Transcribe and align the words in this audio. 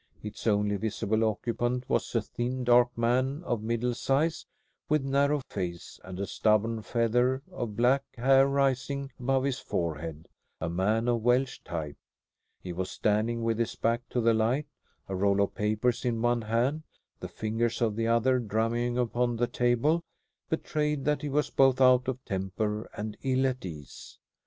Its 0.23 0.47
only 0.47 0.77
visible 0.77 1.23
occupant 1.23 1.87
was 1.87 2.15
a 2.15 2.23
thin, 2.23 2.63
dark 2.63 2.89
man 2.97 3.43
of 3.43 3.61
middle 3.61 3.93
size, 3.93 4.47
with 4.89 5.05
a 5.05 5.07
narrow 5.07 5.41
face, 5.47 5.99
and 6.03 6.19
a 6.19 6.25
stubborn 6.25 6.81
feather 6.81 7.43
of 7.51 7.75
black 7.75 8.03
hair 8.17 8.47
rising 8.47 9.11
above 9.19 9.43
his 9.43 9.59
forehead; 9.59 10.27
a 10.59 10.67
man 10.67 11.07
of 11.07 11.21
Welsh 11.21 11.59
type. 11.63 11.97
He 12.63 12.73
was 12.73 12.89
standing 12.89 13.43
with 13.43 13.59
his 13.59 13.75
back 13.75 14.01
to 14.09 14.19
the 14.21 14.33
light, 14.33 14.65
a 15.07 15.13
roll 15.15 15.39
of 15.39 15.53
papers 15.53 16.03
in 16.03 16.19
one 16.19 16.41
hand. 16.41 16.81
The 17.19 17.27
fingers 17.27 17.79
of 17.79 17.95
the 17.95 18.07
other, 18.07 18.39
drumming 18.39 18.97
upon 18.97 19.35
the 19.35 19.45
table, 19.45 20.01
betrayed 20.49 21.05
that 21.05 21.21
he 21.21 21.29
was 21.29 21.51
both 21.51 21.79
out 21.79 22.07
of 22.07 22.25
temper 22.25 22.89
and 22.97 23.15
ill 23.21 23.45
at 23.45 23.63
ease. 23.63 24.17